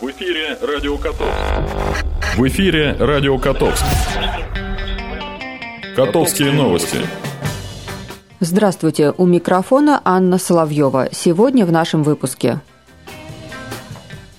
[0.00, 1.34] В эфире Радио Котовск.
[2.36, 3.84] В эфире Радио Котовск.
[5.96, 6.98] Котовские новости.
[8.38, 11.08] Здравствуйте, у микрофона Анна Соловьева.
[11.10, 12.60] Сегодня в нашем выпуске.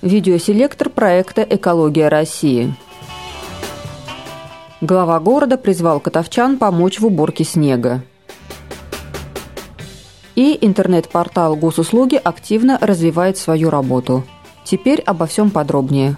[0.00, 2.74] Видеоселектор проекта «Экология России».
[4.80, 8.02] Глава города призвал котовчан помочь в уборке снега.
[10.36, 14.24] И интернет-портал госуслуги активно развивает свою работу.
[14.70, 16.16] Теперь обо всем подробнее.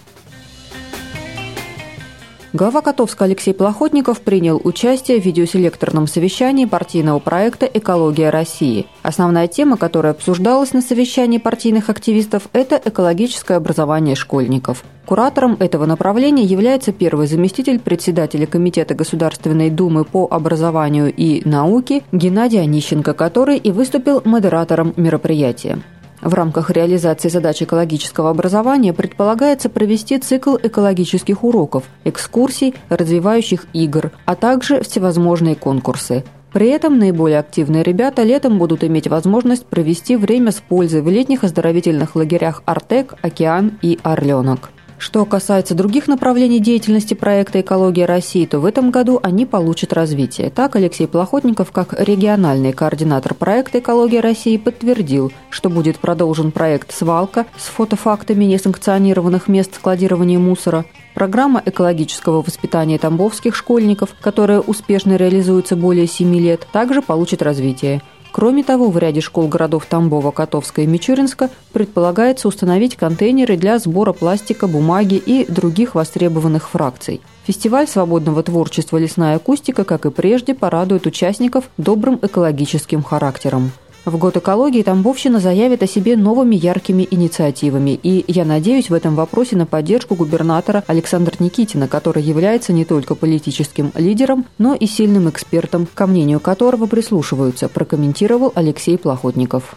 [2.52, 8.84] Глава Котовска Алексей Плохотников принял участие в видеоселекторном совещании партийного проекта «Экология России».
[9.02, 14.84] Основная тема, которая обсуждалась на совещании партийных активистов– это экологическое образование школьников.
[15.06, 22.60] Куратором этого направления является первый заместитель председателя Комитета Государственной Думы по образованию и науке Геннадий
[22.60, 25.78] Онищенко, который и выступил модератором мероприятия.
[26.22, 34.36] В рамках реализации задач экологического образования предполагается провести цикл экологических уроков, экскурсий, развивающих игр, а
[34.36, 36.24] также всевозможные конкурсы.
[36.52, 41.42] При этом наиболее активные ребята летом будут иметь возможность провести время с пользой в летних
[41.42, 44.70] оздоровительных лагерях «Артек», «Океан» и «Орленок».
[45.02, 50.48] Что касается других направлений деятельности проекта «Экология России», то в этом году они получат развитие.
[50.48, 57.46] Так, Алексей Плохотников, как региональный координатор проекта «Экология России», подтвердил, что будет продолжен проект «Свалка»
[57.58, 66.06] с фотофактами несанкционированных мест складирования мусора, Программа экологического воспитания тамбовских школьников, которая успешно реализуется более
[66.06, 68.00] 7 лет, также получит развитие.
[68.32, 74.14] Кроме того, в ряде школ городов Тамбова, Котовска и Мичуринска предполагается установить контейнеры для сбора
[74.14, 77.20] пластика, бумаги и других востребованных фракций.
[77.46, 83.72] Фестиваль свободного творчества «Лесная акустика», как и прежде, порадует участников добрым экологическим характером.
[84.04, 89.14] В год экологии Тамбовщина заявит о себе новыми яркими инициативами, и я надеюсь в этом
[89.14, 95.30] вопросе на поддержку губернатора Александра Никитина, который является не только политическим лидером, но и сильным
[95.30, 99.76] экспертом, ко мнению которого прислушиваются, прокомментировал Алексей Плохотников.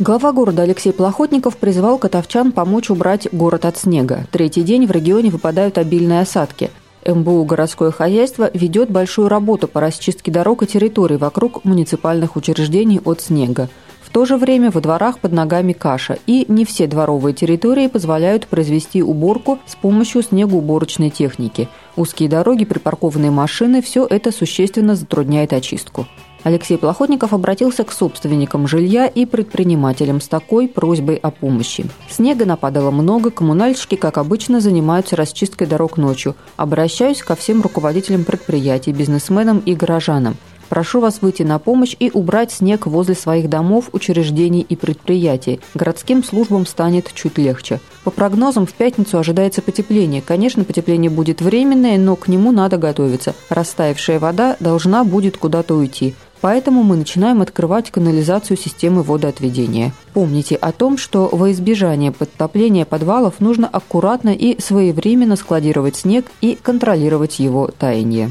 [0.00, 4.26] Глава города Алексей Плохотников призвал котовчан помочь убрать город от снега.
[4.32, 6.70] Третий день в регионе выпадают обильные осадки.
[7.06, 13.20] МБУ «Городское хозяйство» ведет большую работу по расчистке дорог и территорий вокруг муниципальных учреждений от
[13.20, 13.68] снега.
[14.02, 18.46] В то же время во дворах под ногами каша, и не все дворовые территории позволяют
[18.46, 21.68] произвести уборку с помощью снегоуборочной техники.
[21.96, 26.06] Узкие дороги, припаркованные машины– все это существенно затрудняет очистку.
[26.44, 31.86] Алексей Плохотников обратился к собственникам жилья и предпринимателям с такой просьбой о помощи.
[32.10, 36.36] Снега нападало много, коммунальщики, как обычно, занимаются расчисткой дорог ночью.
[36.56, 40.36] Обращаюсь ко всем руководителям предприятий, бизнесменам и горожанам.
[40.68, 45.60] Прошу вас выйти на помощь и убрать снег возле своих домов, учреждений и предприятий.
[45.74, 47.80] Городским службам станет чуть легче.
[48.02, 50.20] По прогнозам, в пятницу ожидается потепление.
[50.20, 53.34] Конечно, потепление будет временное, но к нему надо готовиться.
[53.48, 56.14] Растаявшая вода должна будет куда-то уйти.
[56.44, 59.94] Поэтому мы начинаем открывать канализацию системы водоотведения.
[60.12, 66.58] Помните о том, что во избежание подтопления подвалов нужно аккуратно и своевременно складировать снег и
[66.62, 68.30] контролировать его таяние.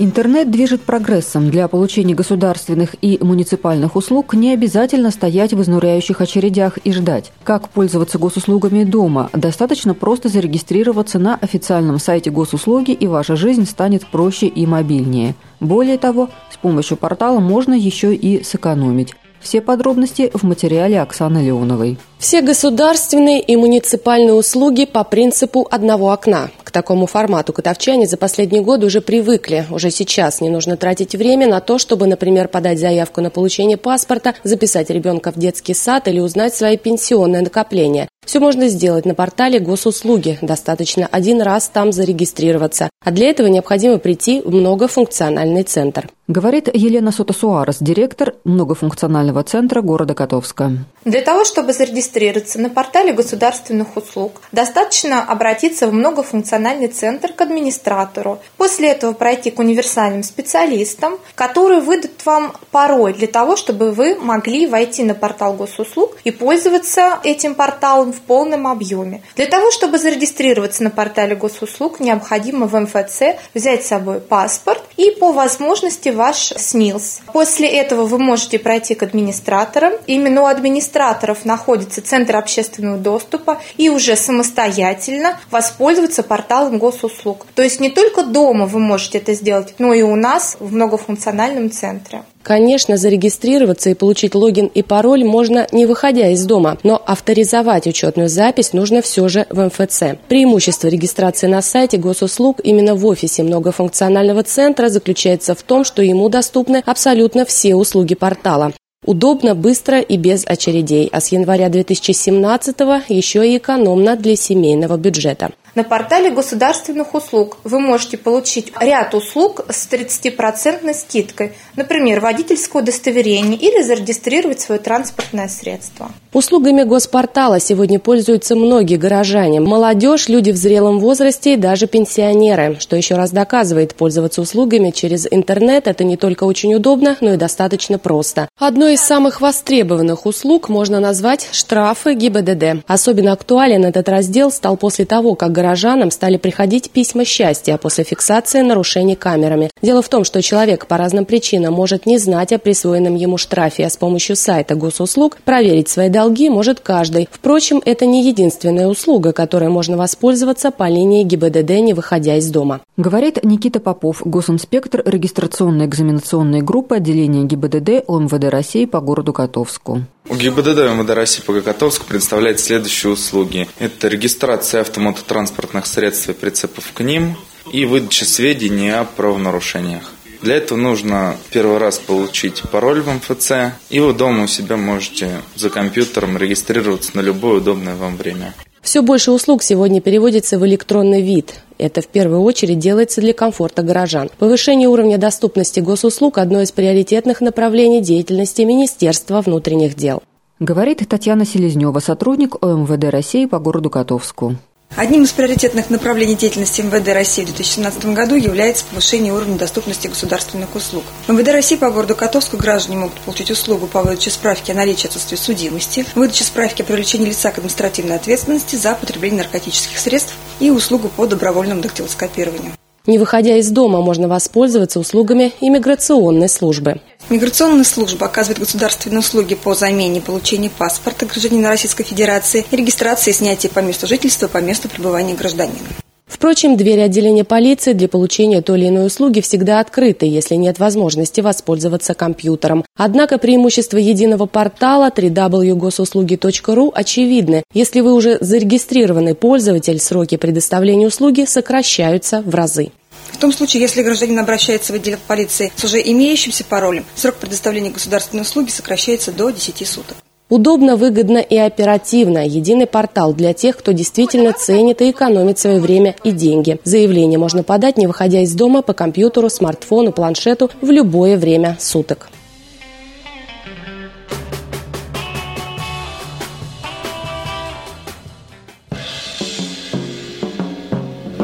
[0.00, 1.50] Интернет движет прогрессом.
[1.50, 7.30] Для получения государственных и муниципальных услуг не обязательно стоять в изнуряющих очередях и ждать.
[7.44, 9.30] Как пользоваться госуслугами дома?
[9.32, 15.36] Достаточно просто зарегистрироваться на официальном сайте госуслуги, и ваша жизнь станет проще и мобильнее.
[15.60, 19.14] Более того, с помощью портала можно еще и сэкономить.
[19.44, 21.98] Все подробности в материале Оксаны Леоновой.
[22.18, 26.50] Все государственные и муниципальные услуги по принципу одного окна.
[26.74, 29.64] К такому формату котовчане за последние годы уже привыкли.
[29.70, 34.34] Уже сейчас не нужно тратить время на то, чтобы, например, подать заявку на получение паспорта,
[34.42, 38.08] записать ребенка в детский сад или узнать свои пенсионные накопления.
[38.26, 40.38] Все можно сделать на портале госуслуги.
[40.42, 42.90] Достаточно один раз там зарегистрироваться.
[43.04, 46.08] А для этого необходимо прийти в многофункциональный центр.
[46.26, 50.72] Говорит Елена Сотосуарес, директор многофункционального центра города Котовска.
[51.04, 58.40] Для того, чтобы зарегистрироваться на портале государственных услуг, достаточно обратиться в многофункциональный центр к администратору.
[58.56, 64.66] После этого пройти к универсальным специалистам, которые выдадут вам пароль для того, чтобы вы могли
[64.66, 69.22] войти на портал госуслуг и пользоваться этим порталом в полном объеме.
[69.36, 75.10] Для того, чтобы зарегистрироваться на портале госуслуг, необходимо в МФЦ взять с собой паспорт и
[75.10, 77.20] по возможности ваш СНИЛС.
[77.32, 79.92] После этого вы можете пройти к администраторам.
[80.06, 87.46] Именно у администраторов находится Центр общественного доступа и уже самостоятельно воспользоваться порталом госуслуг.
[87.54, 91.70] То есть не только дома вы можете это сделать, но и у нас в многофункциональном
[91.70, 92.22] центре.
[92.42, 98.28] Конечно, зарегистрироваться и получить логин и пароль можно не выходя из дома, но авторизовать учетную
[98.28, 100.18] запись нужно все же в МФЦ.
[100.28, 106.28] Преимущество регистрации на сайте госуслуг именно в офисе многофункционального центра заключается в том, что ему
[106.28, 108.72] доступны абсолютно все услуги портала.
[109.06, 112.76] Удобно, быстро и без очередей, а с января 2017
[113.08, 115.50] еще и экономно для семейного бюджета.
[115.74, 123.58] На портале государственных услуг вы можете получить ряд услуг с 30% скидкой, например, водительское удостоверение
[123.58, 126.12] или зарегистрировать свое транспортное средство.
[126.32, 129.60] Услугами госпортала сегодня пользуются многие горожане.
[129.60, 132.76] Молодежь, люди в зрелом возрасте и даже пенсионеры.
[132.78, 137.36] Что еще раз доказывает, пользоваться услугами через интернет– это не только очень удобно, но и
[137.36, 138.48] достаточно просто.
[138.58, 142.84] Одной из самых востребованных услуг можно назвать штрафы ГИБДД.
[142.86, 148.60] Особенно актуален этот раздел стал после того, как горожанам стали приходить письма счастья после фиксации
[148.60, 149.70] нарушений камерами.
[149.82, 153.86] Дело в том, что человек по разным причинам может не знать о присвоенном ему штрафе,
[153.86, 157.28] а с помощью сайта госуслуг проверить свои долги может каждый.
[157.32, 162.80] Впрочем, это не единственная услуга, которой можно воспользоваться по линии ГИБДД, не выходя из дома.
[162.98, 170.02] Говорит Никита Попов, госинспектор регистрационной экзаменационной группы отделения ГИБДД ОМВД России по городу Котовску.
[170.26, 173.68] У ГИБДД МВД России по Котовску представляет следующие услуги.
[173.78, 177.36] Это регистрация автомототранспортных средств и прицепов к ним
[177.70, 180.10] и выдача сведений о правонарушениях.
[180.40, 185.42] Для этого нужно первый раз получить пароль в МФЦ, и вы дома у себя можете
[185.56, 188.54] за компьютером регистрироваться на любое удобное вам время.
[188.84, 191.54] Все больше услуг сегодня переводится в электронный вид.
[191.78, 194.28] Это в первую очередь делается для комфорта горожан.
[194.38, 200.22] Повышение уровня доступности госуслуг– одно из приоритетных направлений деятельности Министерства внутренних дел.
[200.60, 204.56] Говорит Татьяна Селезнева, сотрудник ОМВД России по городу Котовску.
[204.96, 210.76] Одним из приоритетных направлений деятельности МВД России в 2017 году является повышение уровня доступности государственных
[210.76, 211.02] услуг.
[211.26, 215.08] В МВД России по городу Котовску граждане могут получить услугу по выдаче справки о наличии
[215.08, 220.70] отсутствия судимости, выдаче справки о привлечении лица к административной ответственности за потребление наркотических средств и
[220.70, 222.72] услугу по добровольному дактилоскопированию.
[223.06, 227.02] Не выходя из дома, можно воспользоваться услугами иммиграционной службы.
[227.28, 233.34] Миграционная служба оказывает государственные услуги по замене получения паспорта гражданина Российской Федерации и регистрации и
[233.34, 236.03] снятия по месту жительства по месту пребывания гражданина.
[236.26, 241.40] Впрочем, двери отделения полиции для получения той или иной услуги всегда открыты, если нет возможности
[241.40, 242.84] воспользоваться компьютером.
[242.96, 247.62] Однако преимущество единого портала www.госуслуги.ру очевидны.
[247.72, 252.90] Если вы уже зарегистрированный пользователь, сроки предоставления услуги сокращаются в разы.
[253.30, 257.90] В том случае, если гражданин обращается в отдел полиции с уже имеющимся паролем, срок предоставления
[257.90, 260.16] государственной услуги сокращается до 10 суток.
[260.54, 262.46] Удобно, выгодно и оперативно.
[262.46, 266.78] Единый портал для тех, кто действительно ценит и экономит свое время и деньги.
[266.84, 272.28] Заявление можно подать, не выходя из дома, по компьютеру, смартфону, планшету в любое время суток.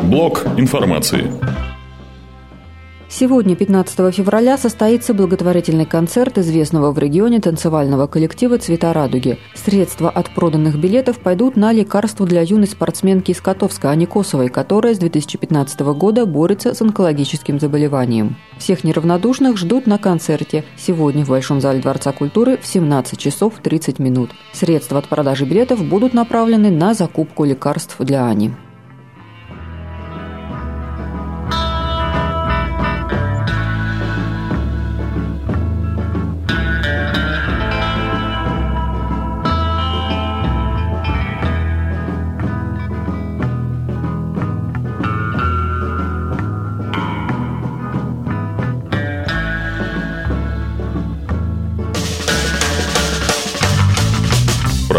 [0.04, 1.32] Блок информации.
[3.20, 9.38] Сегодня, 15 февраля, состоится благотворительный концерт известного в регионе танцевального коллектива «Цвета радуги».
[9.54, 14.94] Средства от проданных билетов пойдут на лекарство для юной спортсменки из Котовска Ани Косовой, которая
[14.94, 18.36] с 2015 года борется с онкологическим заболеванием.
[18.56, 23.98] Всех неравнодушных ждут на концерте сегодня в Большом зале Дворца культуры в 17 часов 30
[23.98, 24.30] минут.
[24.54, 28.52] Средства от продажи билетов будут направлены на закупку лекарств для Ани.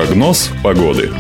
[0.02, 1.12] Прогноз погоды.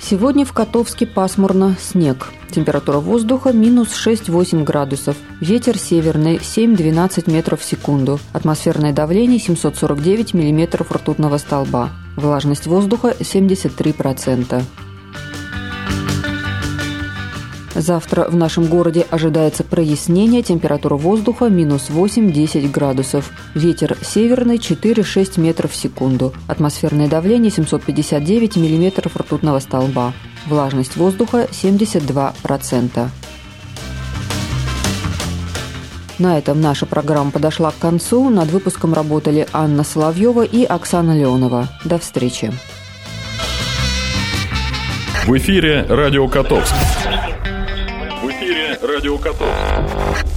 [0.00, 2.28] Сегодня в Котовске пасмурно, снег.
[2.48, 5.16] Температура воздуха минус 6-8 градусов.
[5.40, 8.20] Ветер северный 7-12 метров в секунду.
[8.32, 11.90] Атмосферное давление 749 миллиметров ртутного столба.
[12.14, 14.62] Влажность воздуха 73%.
[17.78, 23.30] Завтра в нашем городе ожидается прояснение, температура воздуха минус 8-10 градусов.
[23.54, 26.32] Ветер северный 4-6 метров в секунду.
[26.48, 30.14] Атмосферное давление 759 миллиметров ртутного столба.
[30.46, 33.08] Влажность воздуха 72%.
[36.18, 38.30] На этом наша программа подошла к концу.
[38.30, 41.68] Над выпуском работали Анна Соловьева и Оксана Леонова.
[41.84, 42.54] До встречи.
[45.26, 46.74] В эфире «Радио Котовск».
[48.86, 50.35] «Радио Котовск».